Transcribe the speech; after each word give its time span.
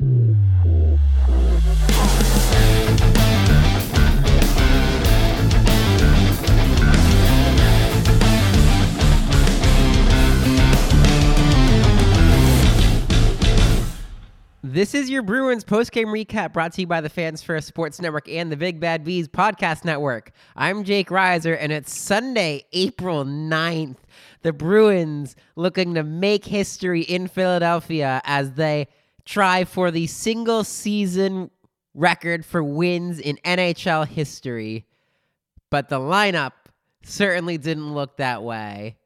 This 0.00 0.08
is 14.94 15.10
your 15.10 15.22
Bruins 15.22 15.64
postgame 15.64 16.06
recap 16.06 16.54
brought 16.54 16.72
to 16.72 16.80
you 16.80 16.86
by 16.86 17.02
the 17.02 17.10
Fans 17.10 17.42
First 17.42 17.68
Sports 17.68 18.00
Network 18.00 18.26
and 18.28 18.50
the 18.50 18.56
Big 18.56 18.80
Bad 18.80 19.04
Bees 19.04 19.28
Podcast 19.28 19.84
Network. 19.84 20.32
I'm 20.56 20.84
Jake 20.84 21.10
Reiser, 21.10 21.56
and 21.60 21.70
it's 21.70 21.94
Sunday, 21.94 22.64
April 22.72 23.24
9th. 23.24 23.98
The 24.40 24.54
Bruins 24.54 25.36
looking 25.54 25.92
to 25.94 26.02
make 26.02 26.46
history 26.46 27.02
in 27.02 27.28
Philadelphia 27.28 28.22
as 28.24 28.52
they 28.52 28.88
try 29.24 29.64
for 29.64 29.90
the 29.90 30.06
single 30.06 30.64
season 30.64 31.50
record 31.94 32.44
for 32.44 32.62
wins 32.62 33.18
in 33.18 33.38
NHL 33.44 34.06
history. 34.06 34.86
But 35.70 35.88
the 35.88 35.98
lineup 35.98 36.52
certainly 37.04 37.58
didn't 37.58 37.94
look 37.94 38.16
that 38.18 38.42
way. 38.42 38.96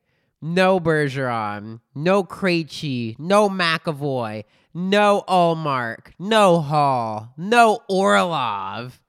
No 0.42 0.78
Bergeron, 0.78 1.80
no 1.94 2.22
Krejci, 2.22 3.18
no 3.18 3.48
McAvoy, 3.48 4.44
no 4.74 5.24
Ullmark, 5.26 6.12
no 6.18 6.60
Hall, 6.60 7.32
no 7.36 7.80
Orlov. 7.88 9.00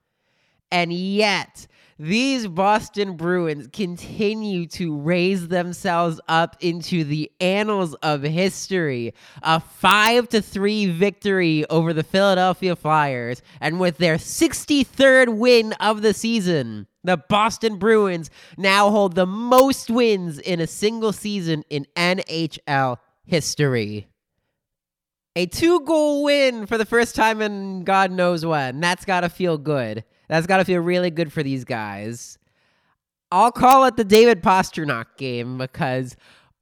And 0.70 0.92
yet, 0.92 1.66
these 1.98 2.46
Boston 2.46 3.16
Bruins 3.16 3.68
continue 3.72 4.66
to 4.68 4.96
raise 4.96 5.48
themselves 5.48 6.20
up 6.28 6.56
into 6.60 7.02
the 7.02 7.32
annals 7.40 7.94
of 7.94 8.22
history. 8.22 9.14
A 9.42 9.58
5 9.58 10.28
to 10.28 10.40
3 10.40 10.86
victory 10.92 11.66
over 11.68 11.92
the 11.92 12.04
Philadelphia 12.04 12.76
Flyers 12.76 13.42
and 13.60 13.80
with 13.80 13.98
their 13.98 14.16
63rd 14.16 15.36
win 15.38 15.72
of 15.74 16.02
the 16.02 16.14
season. 16.14 16.86
The 17.02 17.16
Boston 17.16 17.78
Bruins 17.78 18.30
now 18.56 18.90
hold 18.90 19.16
the 19.16 19.26
most 19.26 19.90
wins 19.90 20.38
in 20.38 20.60
a 20.60 20.66
single 20.68 21.12
season 21.12 21.64
in 21.68 21.86
NHL 21.96 22.98
history. 23.24 24.06
A 25.34 25.46
two 25.46 25.80
goal 25.80 26.22
win 26.22 26.66
for 26.66 26.78
the 26.78 26.84
first 26.84 27.16
time 27.16 27.42
in 27.42 27.82
God 27.82 28.12
knows 28.12 28.44
when. 28.46 28.80
That's 28.80 29.04
got 29.04 29.20
to 29.20 29.28
feel 29.28 29.58
good. 29.58 30.04
That's 30.28 30.46
got 30.46 30.58
to 30.58 30.64
feel 30.64 30.80
really 30.80 31.10
good 31.10 31.32
for 31.32 31.42
these 31.42 31.64
guys. 31.64 32.38
I'll 33.30 33.52
call 33.52 33.84
it 33.84 33.96
the 33.96 34.04
David 34.04 34.42
Pastrnak 34.42 35.06
game 35.16 35.58
because, 35.58 36.16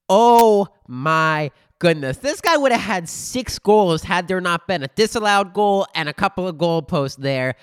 oh 0.09 0.69
my 0.89 1.51
goodness, 1.79 2.19
this 2.19 2.41
guy 2.41 2.57
would 2.57 2.73
have 2.73 2.81
had 2.81 3.09
six 3.09 3.59
goals 3.59 4.03
had 4.03 4.29
there 4.29 4.41
not 4.41 4.67
been 4.67 4.83
a 4.83 4.89
disallowed 4.89 5.53
goal 5.53 5.87
and 5.95 6.09
a 6.09 6.13
couple 6.13 6.49
of 6.49 6.59
goal 6.59 6.83
posts 6.83 7.17
there. 7.17 7.55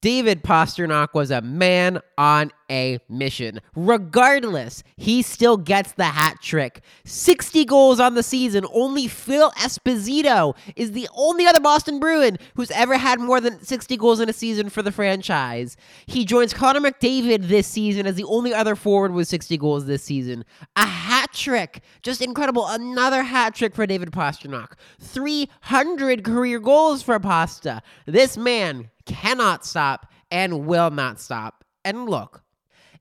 David 0.00 0.42
Pastrnak 0.42 1.08
was 1.12 1.30
a 1.30 1.40
man 1.42 2.00
on 2.16 2.52
a 2.70 2.98
mission. 3.08 3.60
Regardless, 3.74 4.82
he 4.96 5.22
still 5.22 5.56
gets 5.56 5.92
the 5.92 6.04
hat 6.04 6.40
trick. 6.40 6.82
60 7.04 7.64
goals 7.64 8.00
on 8.00 8.14
the 8.14 8.22
season. 8.22 8.64
Only 8.72 9.08
Phil 9.08 9.50
Esposito 9.52 10.56
is 10.76 10.92
the 10.92 11.08
only 11.14 11.46
other 11.46 11.60
Boston 11.60 11.98
Bruin 11.98 12.38
who's 12.54 12.70
ever 12.70 12.96
had 12.96 13.20
more 13.20 13.40
than 13.40 13.62
60 13.62 13.96
goals 13.96 14.20
in 14.20 14.28
a 14.28 14.32
season 14.32 14.70
for 14.70 14.82
the 14.82 14.92
franchise. 14.92 15.76
He 16.06 16.24
joins 16.24 16.54
Connor 16.54 16.80
McDavid 16.80 17.48
this 17.48 17.66
season 17.66 18.06
as 18.06 18.14
the 18.14 18.24
only 18.24 18.54
other 18.54 18.76
forward 18.76 19.12
with 19.12 19.28
60 19.28 19.58
goals 19.58 19.86
this 19.86 20.02
season. 20.02 20.44
A 20.76 20.86
hat 20.86 21.32
trick. 21.32 21.82
Just 22.02 22.22
incredible. 22.22 22.66
Another 22.66 23.22
hat 23.22 23.54
trick 23.54 23.74
for 23.74 23.86
David 23.86 24.12
Pastrnak. 24.12 24.72
300 25.00 26.24
career 26.24 26.60
goals 26.60 27.02
for 27.02 27.18
Pasta. 27.18 27.82
This 28.06 28.36
man 28.36 28.90
cannot 29.06 29.66
stop 29.66 30.06
and 30.30 30.66
will 30.66 30.90
not 30.90 31.20
stop. 31.20 31.64
And 31.84 32.08
look, 32.08 32.42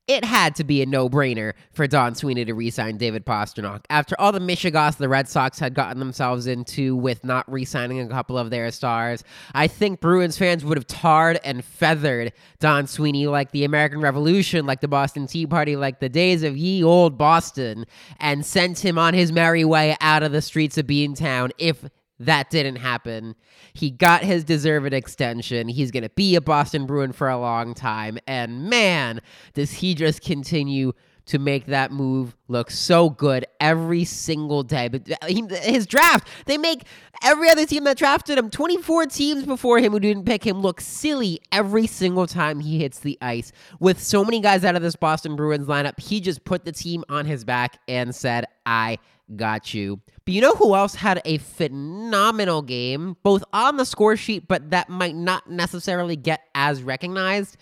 it 0.10 0.26
had 0.26 0.56
to 0.56 0.64
be 0.64 0.82
a 0.82 0.88
no-brainer 0.88 1.54
for 1.72 1.86
Don 1.86 2.16
Sweeney 2.16 2.44
to 2.44 2.54
re-sign 2.56 2.98
David 2.98 3.28
Pastrnak 3.28 3.86
after 3.92 4.20
all 4.20 4.32
the 4.32 4.40
mishigas 4.40 4.98
the 4.98 5.08
Red 5.08 5.30
Sox 5.30 5.60
had 5.60 5.76
gotten 5.76 6.00
themselves 6.00 6.48
into 6.48 6.96
with 6.96 7.24
not 7.24 7.50
re-signing 7.50 8.00
a 8.00 8.08
couple 8.08 8.36
of 8.36 8.50
their 8.50 8.72
stars. 8.72 9.24
I 9.54 9.68
think 9.68 10.00
Bruins 10.00 10.36
fans 10.36 10.66
would 10.66 10.80
have 10.80 10.88
tarred 10.88 11.40
and 11.44 11.64
feathered 11.64 12.34
Don 12.60 12.88
Sweeney 12.88 13.28
like 13.28 13.52
the 13.52 13.64
American 13.64 14.02
Revolution, 14.02 14.66
like 14.66 14.82
the 14.82 14.88
Boston 14.88 15.28
Tea 15.28 15.46
Party, 15.46 15.76
like 15.76 16.00
the 16.00 16.10
days 16.10 16.42
of 16.42 16.58
ye 16.58 16.84
old 16.84 17.16
Boston, 17.16 17.86
and 18.20 18.44
sent 18.44 18.84
him 18.84 18.98
on 18.98 19.14
his 19.14 19.32
merry 19.32 19.64
way 19.64 19.96
out 20.02 20.24
of 20.24 20.32
the 20.32 20.42
streets 20.42 20.80
of 20.80 20.88
Beantown 20.88 21.52
if 21.60 21.86
that 22.20 22.50
didn't 22.50 22.78
happen. 22.78 23.36
He 23.74 23.90
got 23.90 24.24
his 24.24 24.44
deserved 24.44 24.94
extension. 24.94 25.68
He's 25.70 25.92
going 25.92 26.04
to 26.04 26.10
be 26.10 26.36
a 26.36 26.42
Boston 26.42 26.86
Bruin 26.86 27.12
for 27.14 27.30
a 27.30 27.38
long 27.38 27.74
time. 27.74 28.20
And 28.28 28.70
man, 28.70 29.22
does 29.54 29.72
he 29.72 29.96
just 29.96 30.22
continue 30.22 30.94
to 31.30 31.38
make 31.38 31.68
that 31.68 31.92
move 31.92 32.36
look 32.48 32.72
so 32.72 33.12
good 33.12 33.46
every 33.60 34.04
single 34.04 34.64
day. 34.64 34.88
But 34.88 35.12
uh, 35.12 35.28
his 35.62 35.86
draft, 35.86 36.28
they 36.48 36.58
make 36.58 36.84
every 37.24 37.50
other 37.50 37.68
team 37.68 37.84
that 37.84 37.98
drafted 37.98 38.40
him, 38.40 38.50
24 38.50 39.06
teams 39.06 39.46
before 39.46 39.78
him 39.78 39.92
who 39.92 40.00
didn't 40.00 40.26
pick 40.26 40.44
him, 40.44 40.62
look 40.62 40.82
silly 40.82 41.40
every 41.52 41.86
single 41.86 42.26
time 42.26 42.60
he 42.60 42.80
hits 42.80 43.00
the 43.00 43.16
ice. 43.22 43.52
With 43.80 44.02
so 44.02 44.26
many 44.26 44.40
guys 44.42 44.66
out 44.66 44.76
of 44.76 44.82
this 44.82 44.96
Boston 44.96 45.36
Bruins 45.36 45.68
lineup, 45.68 46.00
he 46.00 46.20
just 46.20 46.44
put 46.46 46.66
the 46.66 46.72
team 46.72 47.04
on 47.10 47.26
his 47.26 47.46
back 47.46 47.80
and 47.88 48.14
said, 48.16 48.46
I 48.66 48.98
got 49.36 49.72
you. 49.72 50.02
But 50.26 50.34
you 50.34 50.42
know 50.42 50.56
who 50.56 50.74
else 50.74 50.96
had 50.96 51.22
a 51.26 51.38
phenomenal 51.38 52.64
game, 52.64 53.18
both 53.22 53.44
on 53.54 53.78
the 53.78 53.86
score 53.86 54.18
sheet, 54.18 54.48
but 54.48 54.72
that 54.72 54.90
might 54.90 55.16
not 55.16 55.48
necessarily 55.48 56.16
get 56.16 56.42
as 56.56 56.82
recognized? 56.82 57.58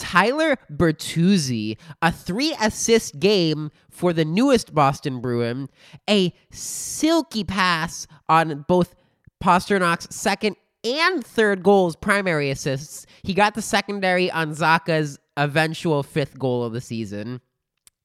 Tyler 0.00 0.56
Bertuzzi, 0.72 1.76
a 2.02 2.10
three 2.10 2.56
assist 2.60 3.20
game 3.20 3.70
for 3.90 4.12
the 4.12 4.24
newest 4.24 4.74
Boston 4.74 5.20
Bruin, 5.20 5.68
a 6.08 6.34
silky 6.50 7.44
pass 7.44 8.06
on 8.28 8.64
both 8.66 8.94
Pastrnak's 9.42 10.14
second 10.14 10.56
and 10.82 11.24
third 11.24 11.62
goals, 11.62 11.94
primary 11.96 12.50
assists. 12.50 13.06
He 13.22 13.34
got 13.34 13.54
the 13.54 13.62
secondary 13.62 14.30
on 14.30 14.54
Zacha's 14.54 15.18
eventual 15.36 16.02
fifth 16.02 16.38
goal 16.38 16.64
of 16.64 16.72
the 16.72 16.80
season. 16.80 17.40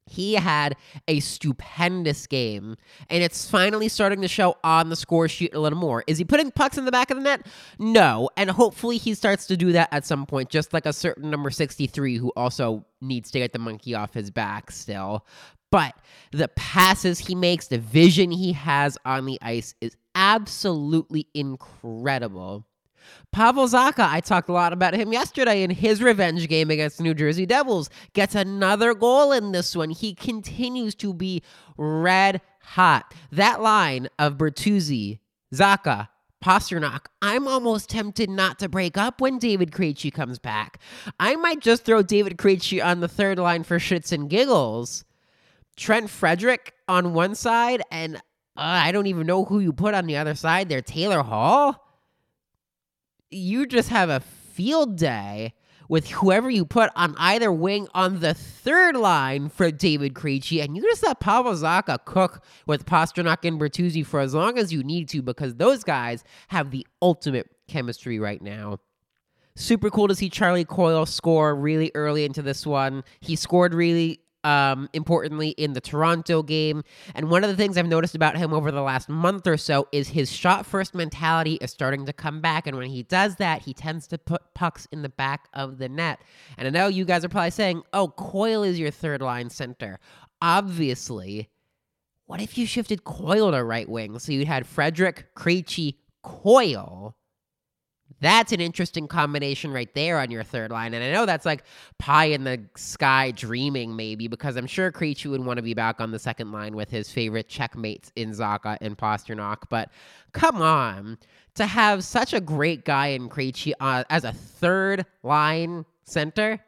He 0.08 0.36
had 0.36 0.76
a 1.08 1.20
stupendous 1.20 2.28
game, 2.28 2.78
and 3.10 3.24
it's 3.24 3.50
finally 3.50 3.90
starting 3.90 4.22
to 4.22 4.28
show 4.28 4.56
on 4.64 4.90
the 4.90 4.96
score 4.96 5.28
sheet 5.28 5.56
a 5.56 5.60
little 5.60 5.80
more. 5.80 6.04
Is 6.06 6.20
he 6.20 6.24
putting 6.24 6.52
pucks 6.52 6.78
in 6.78 6.86
the 6.86 6.92
back 6.92 7.10
of 7.10 7.18
the 7.18 7.24
net? 7.24 7.48
No, 7.80 8.30
and 8.38 8.52
hopefully 8.52 8.98
he 8.98 9.16
starts 9.16 9.48
to 9.48 9.58
do 9.58 9.72
that 9.72 9.90
at 9.92 10.06
some 10.06 10.28
point, 10.28 10.50
just 10.50 10.74
like 10.74 10.86
a 10.86 10.94
certain 10.94 11.32
number 11.32 11.50
63 11.50 12.18
who 12.18 12.32
also 12.36 12.86
needs 13.02 13.32
to 13.32 13.40
get 13.40 13.52
the 13.52 13.60
monkey 13.60 13.96
off 13.96 14.14
his 14.14 14.30
back 14.30 14.70
still. 14.70 15.26
But 15.72 15.96
the 16.32 16.50
passes 16.50 17.20
he 17.20 17.34
makes, 17.34 17.68
the 17.68 17.80
vision 17.80 18.30
he 18.32 18.54
has 18.54 18.98
on 19.06 19.26
the 19.26 19.40
ice 19.42 19.74
is 19.82 19.98
absolutely 20.14 21.28
incredible. 21.34 22.66
Pavel 23.32 23.68
Zacha, 23.68 24.10
I 24.10 24.22
talked 24.22 24.50
a 24.50 24.54
lot 24.54 24.74
about 24.74 24.94
him 24.94 25.12
yesterday 25.12 25.64
in 25.64 25.70
his 25.70 26.02
revenge 26.02 26.48
game 26.48 26.70
against 26.70 26.98
the 26.98 27.04
New 27.04 27.14
Jersey 27.14 27.46
Devils, 27.46 27.90
gets 28.14 28.36
another 28.36 28.94
goal 28.94 29.32
in 29.32 29.52
this 29.52 29.76
one. 29.76 29.90
He 29.90 30.14
continues 30.14 30.96
to 30.96 31.14
be 31.14 31.42
red 31.78 32.42
hot. 32.62 33.14
That 33.32 33.62
line 33.62 34.08
of 34.18 34.38
Bertuzzi, 34.38 35.20
Zacha, 35.54 36.10
Pastrnak, 36.44 37.08
I'm 37.22 37.48
almost 37.48 37.90
tempted 37.90 38.30
not 38.30 38.60
to 38.60 38.70
break 38.70 38.98
up 38.98 39.20
when 39.20 39.40
David 39.40 39.72
Krejci 39.72 40.14
comes 40.14 40.38
back. 40.38 40.80
I 41.20 41.36
might 41.36 41.60
just 41.60 41.86
throw 41.86 42.04
David 42.04 42.38
Krejci 42.38 42.84
on 42.84 43.00
the 43.00 43.08
third 43.08 43.40
line 43.40 43.64
for 43.64 43.80
shits 43.80 44.12
and 44.12 44.30
giggles. 44.30 45.04
Trent 45.76 46.10
Frederic 46.10 46.74
on 46.88 47.14
one 47.14 47.36
side, 47.36 47.82
and 47.92 48.16
uh, 48.16 48.20
I 48.58 48.92
don't 48.92 49.08
even 49.08 49.28
know 49.28 49.44
who 49.44 49.60
you 49.60 49.74
put 49.74 49.94
on 49.94 50.06
the 50.06 50.18
other 50.18 50.36
side 50.36 50.70
there. 50.70 50.82
Taylor 50.82 51.22
Hall? 51.24 51.85
You 53.36 53.66
just 53.66 53.90
have 53.90 54.10
a 54.10 54.22
field 54.22 54.96
day 54.96 55.54
with 55.90 56.10
whoever 56.10 56.50
you 56.50 56.64
put 56.64 56.90
on 56.96 57.16
either 57.18 57.52
wing 57.52 57.86
on 57.94 58.22
the 58.22 58.34
third 58.34 58.96
line 58.96 59.50
for 59.50 59.70
David 59.72 60.14
Krejci, 60.14 60.64
and 60.64 60.78
you 60.78 60.82
just 60.82 61.04
let 61.04 61.20
Pavel 61.20 61.52
Zacha 61.52 62.04
cook 62.06 62.42
with 62.66 62.86
Pastrnak 62.86 63.44
and 63.44 63.60
Bertuzzi 63.60 64.06
for 64.06 64.22
as 64.22 64.34
long 64.34 64.58
as 64.58 64.72
you 64.72 64.84
need 64.84 65.10
to 65.10 65.22
because 65.22 65.56
those 65.56 65.84
guys 65.84 66.24
have 66.48 66.72
the 66.72 66.88
ultimate 67.02 67.50
chemistry 67.68 68.20
right 68.20 68.42
now. 68.42 68.80
Super 69.58 69.90
cool 69.90 70.08
to 70.08 70.16
see 70.16 70.30
Charlie 70.30 70.64
Coyle 70.64 71.06
score 71.06 71.54
really 71.56 71.92
early 71.94 72.24
into 72.24 72.42
this 72.42 72.66
one. 72.66 73.04
He 73.20 73.36
scored 73.36 73.74
really 73.74 74.22
um, 74.46 74.88
importantly 74.94 75.50
in 75.50 75.74
the 75.74 75.82
Toronto 75.82 76.44
game. 76.44 76.84
And 77.16 77.30
one 77.30 77.44
of 77.44 77.50
the 77.50 77.56
things 77.56 77.78
I've 77.78 77.88
noticed 77.88 78.16
about 78.16 78.38
him 78.38 78.54
over 78.54 78.72
the 78.72 78.82
last 78.82 79.10
month 79.10 79.48
or 79.48 79.58
so 79.58 79.88
is 79.92 80.08
his 80.10 80.32
shot 80.32 80.66
first 80.66 80.94
mentality 80.94 81.56
is 81.56 81.72
starting 81.72 82.06
to 82.06 82.14
come 82.14 82.40
back. 82.40 82.68
And 82.68 82.78
when 82.78 82.90
he 82.90 83.04
does 83.04 83.38
that, 83.38 83.64
he 83.64 83.74
tends 83.74 84.08
to 84.08 84.18
put 84.18 84.54
pucks 84.54 84.88
in 84.92 85.02
the 85.02 85.10
back 85.10 85.50
of 85.54 85.80
the 85.80 85.90
net. 85.90 86.20
And 86.58 86.68
I 86.68 86.72
know 86.72 86.88
you 86.88 87.06
guys 87.06 87.26
are 87.26 87.30
probably 87.30 87.52
saying, 87.52 87.82
oh, 87.92 88.10
Coyle 88.10 88.64
is 88.64 88.80
your 88.80 88.92
third 88.92 89.22
line 89.22 89.50
center. 89.50 90.00
Obviously, 90.42 91.50
what 92.28 92.40
if 92.40 92.58
you 92.58 92.68
shifted 92.68 93.04
Coyle 93.04 93.52
to 93.52 93.64
right 93.64 93.90
wing? 93.90 94.20
So 94.20 94.32
you 94.32 94.46
had 94.46 94.68
Frederic, 94.68 95.34
Krejci, 95.36 95.96
Coyle 96.22 97.16
that's 98.22 98.52
an 98.52 98.62
interesting 98.62 99.08
combination 99.08 99.72
right 99.72 99.94
there 99.94 100.20
on 100.20 100.32
your 100.32 100.44
third 100.44 100.72
line. 100.72 100.94
And 100.94 101.04
I 101.04 101.12
know 101.12 101.26
that's 101.26 101.46
like 101.46 101.64
pie 102.00 102.26
in 102.26 102.44
the 102.44 102.62
sky 102.76 103.32
dreaming, 103.32 103.96
maybe, 103.96 104.28
because 104.28 104.56
I'm 104.56 104.68
sure 104.68 104.92
Krejci 104.92 105.30
would 105.30 105.44
want 105.44 105.58
to 105.58 105.64
be 105.64 105.74
back 105.74 106.00
on 106.00 106.12
the 106.12 106.20
second 106.20 106.52
line 106.52 106.76
with 106.76 106.90
his 106.90 107.12
favorite 107.12 107.48
checkmates 107.48 108.12
in 108.16 108.32
Zacha 108.32 108.78
and 108.80 108.98
Pastrnak. 108.98 109.64
But 109.70 109.90
come 110.32 110.62
on, 110.62 111.18
to 111.56 111.66
have 111.66 112.04
such 112.04 112.34
a 112.34 112.40
great 112.40 112.86
guy 112.86 113.08
in 113.08 113.30
Krejci 113.30 113.74
uh, 113.80 114.04
as 114.10 114.24
a 114.24 114.32
third 114.32 115.06
line 115.24 115.86
center, 116.06 116.60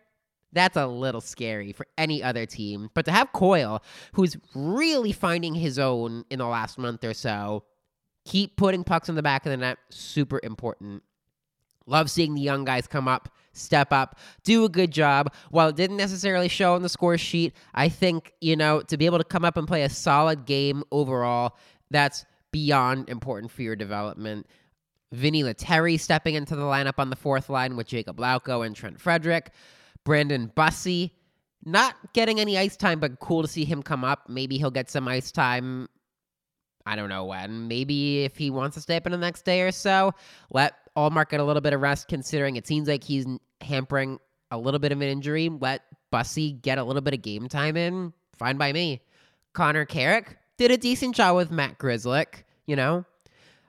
that's 0.53 0.77
a 0.77 0.87
little 0.87 1.21
scary 1.21 1.71
for 1.71 1.85
any 1.97 2.21
other 2.23 2.45
team. 2.45 2.89
But 2.93 3.05
to 3.05 3.11
have 3.11 3.31
Coyle, 3.31 3.83
who's 4.13 4.37
really 4.53 5.11
finding 5.11 5.55
his 5.55 5.79
own 5.79 6.25
in 6.29 6.39
the 6.39 6.45
last 6.45 6.77
month 6.77 7.03
or 7.03 7.13
so, 7.13 7.63
keep 8.25 8.57
putting 8.57 8.83
pucks 8.83 9.07
in 9.07 9.15
the 9.15 9.23
back 9.23 9.45
of 9.45 9.51
the 9.51 9.57
net, 9.57 9.77
super 9.89 10.39
important. 10.43 11.03
Love 11.87 12.11
seeing 12.11 12.35
the 12.35 12.41
young 12.41 12.65
guys 12.65 12.85
come 12.85 13.07
up, 13.07 13.29
step 13.53 13.91
up, 13.91 14.19
do 14.43 14.65
a 14.65 14.69
good 14.69 14.91
job. 14.91 15.33
While 15.49 15.69
it 15.69 15.75
didn't 15.75 15.97
necessarily 15.97 16.49
show 16.49 16.75
on 16.75 16.83
the 16.83 16.89
score 16.89 17.17
sheet, 17.17 17.53
I 17.73 17.89
think, 17.89 18.33
you 18.41 18.55
know, 18.55 18.81
to 18.81 18.97
be 18.97 19.05
able 19.05 19.17
to 19.17 19.23
come 19.23 19.45
up 19.45 19.57
and 19.57 19.67
play 19.67 19.83
a 19.83 19.89
solid 19.89 20.45
game 20.45 20.83
overall, 20.91 21.57
that's 21.89 22.25
beyond 22.51 23.09
important 23.09 23.51
for 23.51 23.61
your 23.61 23.75
development. 23.75 24.45
Vinny 25.13 25.43
Lettieri 25.43 25.97
stepping 25.97 26.35
into 26.35 26.55
the 26.55 26.63
lineup 26.63 26.95
on 26.97 27.09
the 27.09 27.15
fourth 27.15 27.49
line 27.49 27.77
with 27.77 27.87
Jacob 27.87 28.17
Lauko 28.17 28.65
and 28.65 28.75
Trent 28.75 28.99
Frederic. 28.99 29.51
Brandon 30.03 30.51
Bussi, 30.55 31.11
not 31.65 31.95
getting 32.13 32.39
any 32.39 32.57
ice 32.57 32.75
time, 32.77 32.99
but 32.99 33.19
cool 33.19 33.41
to 33.41 33.47
see 33.47 33.65
him 33.65 33.81
come 33.81 34.03
up. 34.03 34.29
Maybe 34.29 34.57
he'll 34.57 34.71
get 34.71 34.89
some 34.89 35.07
ice 35.07 35.31
time. 35.31 35.87
I 36.85 36.95
don't 36.95 37.09
know 37.09 37.25
when. 37.25 37.67
Maybe 37.67 38.23
if 38.23 38.37
he 38.37 38.49
wants 38.49 38.75
to 38.75 38.81
stay 38.81 38.95
up 38.95 39.05
in 39.05 39.11
the 39.11 39.17
next 39.17 39.43
day 39.43 39.61
or 39.61 39.71
so. 39.71 40.13
Let 40.49 40.75
Ullmark 40.97 41.29
get 41.29 41.39
a 41.39 41.43
little 41.43 41.61
bit 41.61 41.73
of 41.73 41.81
rest, 41.81 42.07
considering 42.07 42.55
it 42.55 42.65
seems 42.65 42.87
like 42.87 43.03
he's 43.03 43.25
hampering 43.61 44.19
a 44.49 44.57
little 44.57 44.79
bit 44.79 44.91
of 44.91 44.99
an 44.99 45.07
injury. 45.07 45.47
Let 45.47 45.83
Bussi 46.11 46.59
get 46.61 46.79
a 46.79 46.83
little 46.83 47.01
bit 47.01 47.13
of 47.13 47.21
game 47.21 47.47
time 47.47 47.77
in. 47.77 48.13
Fine 48.37 48.57
by 48.57 48.73
me. 48.73 49.01
Connor 49.53 49.85
Carrick 49.85 50.37
did 50.57 50.71
a 50.71 50.77
decent 50.77 51.15
job 51.15 51.35
with 51.35 51.51
Matt 51.51 51.77
Grzelcyk, 51.77 52.43
you 52.65 52.75
know. 52.75 53.05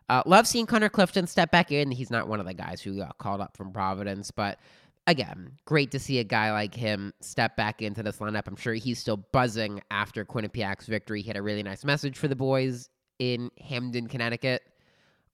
Uh, 0.09 0.23
love 0.25 0.47
seeing 0.47 0.65
Connor 0.65 0.89
Clifton 0.89 1.27
step 1.27 1.51
back 1.51 1.71
in. 1.71 1.91
He's 1.91 2.11
not 2.11 2.29
one 2.29 2.41
of 2.41 2.47
the 2.47 2.55
guys 2.55 2.81
who 2.81 2.97
got 2.97 3.19
called 3.19 3.43
up 3.43 3.57
from 3.59 3.73
Providence, 3.73 4.31
but 4.31 4.59
again, 5.07 5.53
great 5.67 5.91
to 5.91 5.99
see 5.99 6.19
a 6.19 6.25
guy 6.25 6.51
like 6.51 6.75
him 6.75 7.13
step 7.21 7.57
back 7.57 7.83
into 7.83 8.03
this 8.03 8.17
lineup. 8.17 8.47
I'm 8.47 8.57
sure 8.57 8.73
he's 8.73 8.99
still 8.99 9.19
buzzing 9.19 9.83
after 9.91 10.25
Quinnipiac's 10.25 10.87
victory. 10.87 11.21
He 11.21 11.29
had 11.29 11.37
a 11.37 11.43
really 11.43 11.63
nice 11.63 11.85
message 11.85 12.17
for 12.17 12.29
the 12.29 12.37
boys 12.37 12.89
in 13.19 13.51
Hamden, 13.61 14.09
Connecticut 14.09 14.63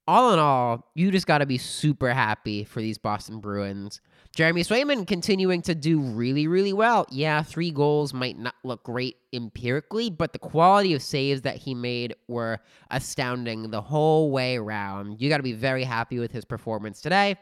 all 0.06 0.33
in 0.33 0.39
all, 0.39 0.91
you 0.95 1.11
just 1.11 1.27
got 1.27 1.39
to 1.39 1.47
be 1.47 1.59
super 1.59 2.12
happy 2.12 2.65
for 2.65 2.81
these 2.81 2.99
Boston 2.99 3.41
Bruins. 3.41 4.01
Jeremy 4.35 4.62
Swayman 4.62 5.06
continuing 5.06 5.62
to 5.62 5.75
do 5.75 6.01
really, 6.01 6.49
really 6.49 6.73
well. 6.73 7.06
Yeah, 7.11 7.43
three 7.43 7.71
goals 7.71 8.12
might 8.12 8.37
not 8.37 8.55
look 8.65 8.83
great 8.83 9.17
empirically, 9.33 10.11
but 10.11 10.33
the 10.33 10.39
quality 10.39 10.93
of 10.93 11.03
saves 11.03 11.43
that 11.43 11.56
he 11.56 11.75
made 11.75 12.15
were 12.27 12.59
astounding 12.91 13.71
the 13.71 13.81
whole 13.81 14.31
way 14.33 14.56
around. 14.56 15.21
You 15.21 15.29
got 15.29 15.37
to 15.37 15.45
be 15.45 15.53
very 15.53 15.85
happy 15.85 16.19
with 16.19 16.33
his 16.33 16.45
performance 16.45 17.01
today. 17.01 17.37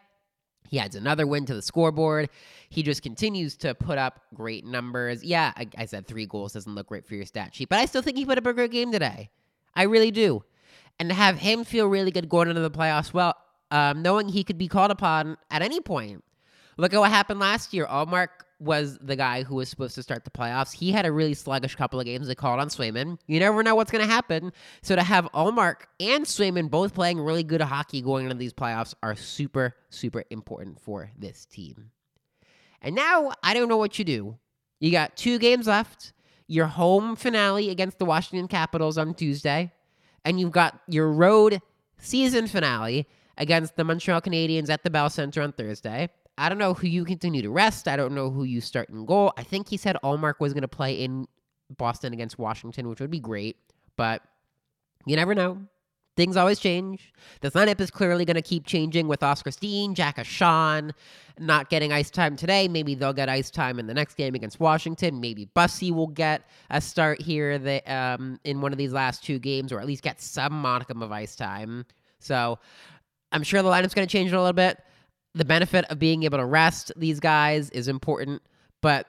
He 0.68 0.78
adds 0.78 0.94
another 0.94 1.26
win 1.26 1.46
to 1.46 1.54
the 1.54 1.62
scoreboard. 1.62 2.30
He 2.68 2.82
just 2.82 3.02
continues 3.02 3.56
to 3.58 3.74
put 3.74 3.98
up 3.98 4.20
great 4.34 4.64
numbers. 4.64 5.24
Yeah, 5.24 5.52
I, 5.56 5.68
I 5.76 5.86
said 5.86 6.06
three 6.06 6.26
goals 6.26 6.52
doesn't 6.52 6.74
look 6.74 6.86
great 6.86 7.06
for 7.06 7.14
your 7.14 7.26
stat 7.26 7.54
sheet, 7.54 7.68
but 7.68 7.78
I 7.78 7.86
still 7.86 8.02
think 8.02 8.16
he 8.16 8.24
put 8.24 8.38
up 8.38 8.46
a 8.46 8.52
great 8.52 8.70
game 8.70 8.92
today. 8.92 9.30
I 9.74 9.84
really 9.84 10.10
do 10.10 10.44
and 10.98 11.10
have 11.10 11.38
him 11.38 11.64
feel 11.64 11.86
really 11.86 12.10
good 12.10 12.28
going 12.28 12.48
into 12.48 12.60
the 12.60 12.70
playoffs, 12.70 13.12
well, 13.12 13.34
um, 13.70 14.02
knowing 14.02 14.28
he 14.28 14.44
could 14.44 14.58
be 14.58 14.68
called 14.68 14.90
upon 14.90 15.36
at 15.50 15.62
any 15.62 15.80
point. 15.80 16.22
Look 16.76 16.94
at 16.94 17.00
what 17.00 17.10
happened 17.10 17.40
last 17.40 17.72
year. 17.72 17.86
Ullmark 17.86 18.28
was 18.58 18.96
the 18.98 19.16
guy 19.16 19.42
who 19.42 19.56
was 19.56 19.68
supposed 19.68 19.94
to 19.96 20.02
start 20.02 20.24
the 20.24 20.30
playoffs. 20.30 20.72
He 20.72 20.92
had 20.92 21.04
a 21.04 21.12
really 21.12 21.34
sluggish 21.34 21.74
couple 21.74 21.98
of 21.98 22.06
games. 22.06 22.28
They 22.28 22.34
called 22.34 22.60
on 22.60 22.68
Swayman. 22.68 23.18
You 23.26 23.40
never 23.40 23.62
know 23.62 23.74
what's 23.74 23.90
going 23.90 24.06
to 24.06 24.10
happen. 24.10 24.52
So 24.82 24.94
to 24.94 25.02
have 25.02 25.28
Ullmark 25.32 25.82
and 25.98 26.24
Swayman 26.24 26.70
both 26.70 26.94
playing 26.94 27.20
really 27.20 27.42
good 27.42 27.60
hockey 27.60 28.00
going 28.00 28.26
into 28.26 28.36
these 28.36 28.52
playoffs 28.52 28.94
are 29.02 29.16
super, 29.16 29.74
super 29.90 30.24
important 30.30 30.80
for 30.80 31.10
this 31.18 31.44
team. 31.46 31.90
And 32.80 32.94
now 32.94 33.32
I 33.42 33.54
don't 33.54 33.68
know 33.68 33.76
what 33.76 33.98
you 33.98 34.04
do. 34.04 34.38
You 34.80 34.90
got 34.90 35.16
two 35.16 35.38
games 35.38 35.66
left. 35.66 36.12
Your 36.46 36.66
home 36.66 37.16
finale 37.16 37.70
against 37.70 37.98
the 37.98 38.04
Washington 38.04 38.48
Capitals 38.48 38.98
on 38.98 39.14
Tuesday 39.14 39.72
and 40.24 40.38
you've 40.38 40.52
got 40.52 40.80
your 40.88 41.10
road 41.10 41.60
season 41.98 42.46
finale 42.46 43.06
against 43.38 43.76
the 43.76 43.84
Montreal 43.84 44.20
Canadiens 44.20 44.70
at 44.70 44.82
the 44.82 44.90
Bell 44.90 45.10
Center 45.10 45.42
on 45.42 45.52
Thursday. 45.52 46.08
I 46.38 46.48
don't 46.48 46.58
know 46.58 46.74
who 46.74 46.86
you 46.86 47.04
continue 47.04 47.42
to 47.42 47.50
rest. 47.50 47.88
I 47.88 47.96
don't 47.96 48.14
know 48.14 48.30
who 48.30 48.44
you 48.44 48.60
start 48.60 48.88
in 48.88 49.04
goal. 49.04 49.32
I 49.36 49.42
think 49.42 49.68
he 49.68 49.76
said 49.76 49.96
Ullmark 50.02 50.34
was 50.40 50.52
going 50.52 50.62
to 50.62 50.68
play 50.68 50.94
in 50.94 51.26
Boston 51.76 52.12
against 52.12 52.38
Washington, 52.38 52.88
which 52.88 53.00
would 53.00 53.10
be 53.10 53.20
great, 53.20 53.56
but 53.96 54.22
you 55.06 55.16
never 55.16 55.34
know. 55.34 55.62
Things 56.16 56.36
always 56.36 56.58
change. 56.58 57.12
The 57.40 57.50
lineup 57.50 57.80
is 57.80 57.90
clearly 57.90 58.24
going 58.24 58.36
to 58.36 58.42
keep 58.42 58.66
changing 58.66 59.08
with 59.08 59.22
Oscar 59.22 59.50
Steen, 59.50 59.94
Jack 59.94 60.16
Ahcan 60.16 60.92
not 61.38 61.70
getting 61.70 61.92
ice 61.92 62.10
time 62.10 62.36
today. 62.36 62.68
Maybe 62.68 62.94
they'll 62.94 63.12
get 63.12 63.28
ice 63.28 63.50
time 63.50 63.78
in 63.78 63.86
the 63.86 63.94
next 63.94 64.14
game 64.14 64.34
against 64.34 64.60
Washington. 64.60 65.20
Maybe 65.20 65.48
Bussi 65.56 65.90
will 65.90 66.08
get 66.08 66.42
a 66.70 66.80
start 66.80 67.20
here 67.20 67.58
that, 67.58 67.88
um, 67.88 68.38
in 68.44 68.60
one 68.60 68.72
of 68.72 68.78
these 68.78 68.92
last 68.92 69.24
two 69.24 69.38
games, 69.38 69.72
or 69.72 69.80
at 69.80 69.86
least 69.86 70.02
get 70.02 70.20
some 70.20 70.52
modicum 70.52 71.02
of 71.02 71.12
ice 71.12 71.36
time. 71.36 71.84
So 72.18 72.58
I'm 73.32 73.42
sure 73.42 73.62
the 73.62 73.68
lineup's 73.68 73.94
going 73.94 74.06
to 74.06 74.12
change 74.12 74.32
a 74.32 74.38
little 74.38 74.52
bit. 74.52 74.78
The 75.34 75.44
benefit 75.44 75.86
of 75.86 75.98
being 75.98 76.24
able 76.24 76.38
to 76.38 76.44
rest 76.44 76.92
these 76.96 77.18
guys 77.18 77.70
is 77.70 77.88
important, 77.88 78.42
but 78.82 79.06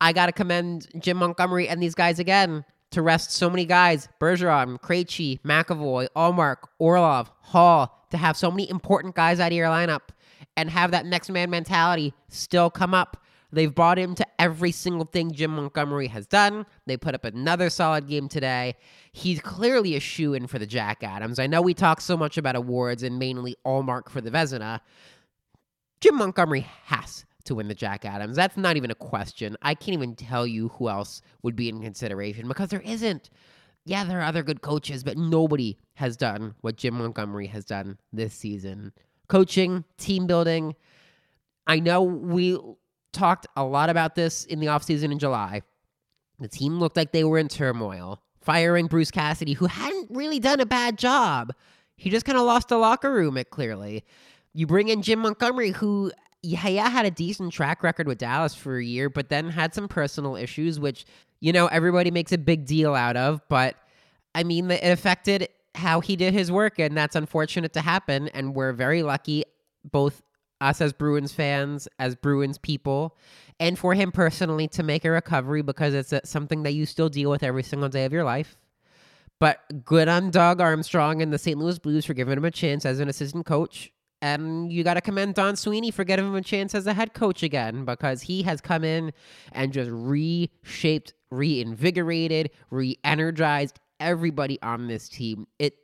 I 0.00 0.12
got 0.12 0.26
to 0.26 0.32
commend 0.32 0.88
Jim 0.98 1.16
Montgomery 1.16 1.68
and 1.68 1.82
these 1.82 1.94
guys 1.94 2.18
again 2.18 2.64
to 2.94 3.02
rest 3.02 3.32
so 3.32 3.50
many 3.50 3.64
guys 3.64 4.08
Bergeron, 4.20 4.80
Krejci, 4.80 5.40
McAvoy, 5.42 6.08
Ullmark, 6.16 6.68
Orlov, 6.78 7.30
Hall 7.40 8.06
to 8.10 8.16
have 8.16 8.36
so 8.36 8.50
many 8.50 8.68
important 8.70 9.14
guys 9.14 9.40
out 9.40 9.52
of 9.52 9.56
your 9.56 9.68
lineup 9.68 10.08
and 10.56 10.70
have 10.70 10.92
that 10.92 11.06
next 11.06 11.30
man 11.30 11.50
mentality 11.50 12.14
still 12.28 12.70
come 12.70 12.94
up. 12.94 13.18
They've 13.52 13.74
bought 13.74 13.98
into 13.98 14.26
every 14.40 14.72
single 14.72 15.04
thing 15.04 15.30
Jim 15.32 15.52
Montgomery 15.52 16.08
has 16.08 16.26
done. 16.26 16.66
They 16.86 16.96
put 16.96 17.14
up 17.14 17.24
another 17.24 17.70
solid 17.70 18.08
game 18.08 18.28
today. 18.28 18.74
He's 19.12 19.40
clearly 19.40 19.94
a 19.94 20.00
shoe 20.00 20.34
in 20.34 20.48
for 20.48 20.58
the 20.58 20.66
Jack 20.66 21.04
Adams. 21.04 21.38
I 21.38 21.46
know 21.46 21.62
we 21.62 21.74
talk 21.74 22.00
so 22.00 22.16
much 22.16 22.36
about 22.36 22.56
awards 22.56 23.04
and 23.04 23.18
mainly 23.18 23.56
Ullmark 23.64 24.08
for 24.08 24.20
the 24.20 24.30
Vezina. 24.30 24.80
Jim 26.00 26.16
Montgomery 26.16 26.66
has 26.84 27.24
to 27.44 27.54
win 27.54 27.68
the 27.68 27.74
Jack 27.74 28.04
Adams. 28.04 28.36
That's 28.36 28.56
not 28.56 28.76
even 28.76 28.90
a 28.90 28.94
question. 28.94 29.56
I 29.62 29.74
can't 29.74 29.94
even 29.94 30.16
tell 30.16 30.46
you 30.46 30.68
who 30.68 30.88
else 30.88 31.22
would 31.42 31.56
be 31.56 31.68
in 31.68 31.80
consideration 31.80 32.48
because 32.48 32.68
there 32.70 32.80
isn't. 32.80 33.30
Yeah, 33.84 34.04
there 34.04 34.20
are 34.20 34.24
other 34.24 34.42
good 34.42 34.62
coaches, 34.62 35.04
but 35.04 35.18
nobody 35.18 35.76
has 35.94 36.16
done 36.16 36.54
what 36.62 36.76
Jim 36.76 36.94
Montgomery 36.94 37.46
has 37.48 37.66
done 37.66 37.98
this 38.12 38.32
season. 38.32 38.92
Coaching, 39.28 39.84
team 39.98 40.26
building. 40.26 40.74
I 41.66 41.80
know 41.80 42.02
we 42.02 42.58
talked 43.12 43.46
a 43.56 43.64
lot 43.64 43.90
about 43.90 44.14
this 44.14 44.44
in 44.44 44.60
the 44.60 44.66
offseason 44.66 45.12
in 45.12 45.18
July. 45.18 45.62
The 46.40 46.48
team 46.48 46.80
looked 46.80 46.96
like 46.96 47.12
they 47.12 47.24
were 47.24 47.38
in 47.38 47.48
turmoil. 47.48 48.20
Firing 48.40 48.86
Bruce 48.86 49.10
Cassidy, 49.10 49.54
who 49.54 49.66
hadn't 49.66 50.10
really 50.10 50.38
done 50.38 50.60
a 50.60 50.66
bad 50.66 50.98
job. 50.98 51.54
he 51.96 52.10
just 52.10 52.26
kind 52.26 52.36
of 52.36 52.44
lost 52.44 52.68
the 52.68 52.76
locker 52.76 53.12
room, 53.12 53.36
it 53.36 53.50
clearly. 53.50 54.04
You 54.52 54.66
bring 54.66 54.88
in 54.88 55.02
Jim 55.02 55.20
Montgomery, 55.20 55.70
who, 55.70 56.12
yeah, 56.44 56.68
yeah, 56.68 56.90
had 56.90 57.06
a 57.06 57.10
decent 57.10 57.52
track 57.52 57.82
record 57.82 58.06
with 58.06 58.18
Dallas 58.18 58.54
for 58.54 58.76
a 58.76 58.84
year, 58.84 59.08
but 59.08 59.30
then 59.30 59.48
had 59.48 59.74
some 59.74 59.88
personal 59.88 60.36
issues, 60.36 60.78
which, 60.78 61.06
you 61.40 61.52
know, 61.52 61.66
everybody 61.68 62.10
makes 62.10 62.32
a 62.32 62.38
big 62.38 62.66
deal 62.66 62.94
out 62.94 63.16
of. 63.16 63.40
But 63.48 63.76
I 64.34 64.44
mean, 64.44 64.70
it 64.70 64.82
affected 64.84 65.48
how 65.74 66.00
he 66.00 66.16
did 66.16 66.34
his 66.34 66.52
work, 66.52 66.78
and 66.78 66.96
that's 66.96 67.16
unfortunate 67.16 67.72
to 67.72 67.80
happen. 67.80 68.28
And 68.28 68.54
we're 68.54 68.72
very 68.72 69.02
lucky, 69.02 69.44
both 69.90 70.22
us 70.60 70.80
as 70.80 70.92
Bruins 70.92 71.32
fans, 71.32 71.88
as 71.98 72.14
Bruins 72.14 72.58
people, 72.58 73.16
and 73.58 73.78
for 73.78 73.94
him 73.94 74.12
personally 74.12 74.68
to 74.68 74.82
make 74.82 75.04
a 75.04 75.10
recovery 75.10 75.62
because 75.62 75.94
it's 75.94 76.12
uh, 76.12 76.20
something 76.24 76.62
that 76.64 76.72
you 76.72 76.84
still 76.84 77.08
deal 77.08 77.30
with 77.30 77.42
every 77.42 77.62
single 77.62 77.88
day 77.88 78.04
of 78.04 78.12
your 78.12 78.24
life. 78.24 78.56
But 79.40 79.84
good 79.84 80.08
on 80.08 80.30
Doug 80.30 80.60
Armstrong 80.60 81.22
and 81.22 81.32
the 81.32 81.38
St. 81.38 81.58
Louis 81.58 81.78
Blues 81.78 82.04
for 82.04 82.14
giving 82.14 82.36
him 82.36 82.44
a 82.44 82.50
chance 82.50 82.84
as 82.86 83.00
an 83.00 83.08
assistant 83.08 83.46
coach. 83.46 83.92
And 84.24 84.72
you 84.72 84.84
got 84.84 84.94
to 84.94 85.02
commend 85.02 85.34
Don 85.34 85.54
Sweeney 85.54 85.90
for 85.90 86.02
giving 86.02 86.24
him 86.24 86.34
a 86.34 86.40
chance 86.40 86.74
as 86.74 86.86
a 86.86 86.94
head 86.94 87.12
coach 87.12 87.42
again 87.42 87.84
because 87.84 88.22
he 88.22 88.42
has 88.44 88.58
come 88.58 88.82
in 88.82 89.12
and 89.52 89.70
just 89.70 89.90
reshaped, 89.92 91.12
reinvigorated, 91.30 92.50
re 92.70 92.96
energized 93.04 93.80
everybody 94.00 94.58
on 94.62 94.88
this 94.88 95.10
team. 95.10 95.46
It 95.58 95.74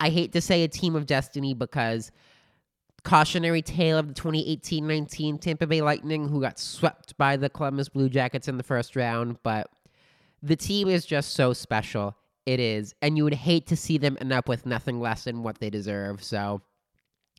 I 0.00 0.08
hate 0.08 0.32
to 0.32 0.40
say 0.40 0.64
a 0.64 0.68
team 0.68 0.96
of 0.96 1.04
destiny 1.04 1.52
because 1.52 2.10
cautionary 3.02 3.60
tale 3.60 3.98
of 3.98 4.08
the 4.08 4.14
2018-19 4.14 5.38
Tampa 5.42 5.66
Bay 5.66 5.82
Lightning 5.82 6.26
who 6.26 6.40
got 6.40 6.58
swept 6.58 7.14
by 7.18 7.36
the 7.36 7.50
Columbus 7.50 7.90
Blue 7.90 8.08
Jackets 8.08 8.48
in 8.48 8.56
the 8.56 8.62
first 8.62 8.96
round, 8.96 9.36
but 9.42 9.68
the 10.42 10.56
team 10.56 10.88
is 10.88 11.04
just 11.04 11.34
so 11.34 11.52
special. 11.52 12.16
It 12.46 12.60
is, 12.60 12.94
and 13.02 13.18
you 13.18 13.24
would 13.24 13.34
hate 13.34 13.66
to 13.66 13.76
see 13.76 13.98
them 13.98 14.16
end 14.22 14.32
up 14.32 14.48
with 14.48 14.64
nothing 14.64 15.00
less 15.00 15.24
than 15.24 15.42
what 15.42 15.58
they 15.58 15.68
deserve. 15.68 16.24
So 16.24 16.62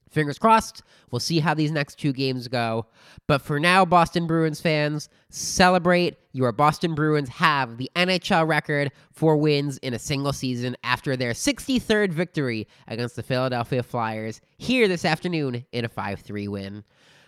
Fingers 0.09 0.37
crossed. 0.37 0.81
We'll 1.11 1.19
see 1.19 1.39
how 1.39 1.53
these 1.53 1.71
next 1.71 1.95
two 1.95 2.13
games 2.13 2.47
go. 2.47 2.85
But 3.27 3.41
for 3.41 3.59
now, 3.59 3.85
Boston 3.85 4.27
Bruins 4.27 4.61
fans, 4.61 5.09
celebrate. 5.29 6.17
Your 6.31 6.51
Boston 6.51 6.95
Bruins 6.95 7.29
have 7.29 7.77
the 7.77 7.89
NHL 7.95 8.47
record 8.47 8.91
for 9.11 9.35
wins 9.35 9.77
in 9.79 9.93
a 9.93 9.99
single 9.99 10.33
season 10.33 10.77
after 10.83 11.15
their 11.15 11.31
63rd 11.31 12.11
victory 12.11 12.67
against 12.87 13.15
the 13.15 13.23
Philadelphia 13.23 13.83
Flyers 13.83 14.41
here 14.57 14.87
this 14.87 15.05
afternoon 15.05 15.65
in 15.71 15.85
a 15.85 15.89
5 15.89 16.19
3 16.19 16.47
win. 16.47 16.83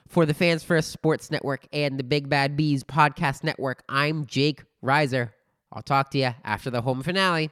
For 0.07 0.25
the 0.25 0.33
Fans 0.33 0.63
First 0.63 0.91
Sports 0.91 1.31
Network 1.31 1.67
and 1.73 1.99
the 1.99 2.03
Big 2.03 2.29
Bad 2.29 2.55
Bees 2.55 2.83
Podcast 2.83 3.43
Network, 3.43 3.83
I'm 3.89 4.25
Jake 4.25 4.63
Reiser. 4.81 5.31
I'll 5.73 5.81
talk 5.81 6.11
to 6.11 6.17
you 6.17 6.33
after 6.45 6.69
the 6.69 6.81
home 6.81 7.03
finale. 7.03 7.51